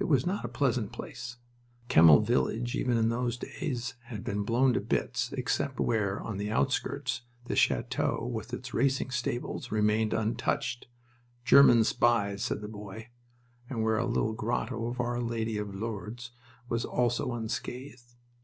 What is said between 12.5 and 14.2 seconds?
the boy and where a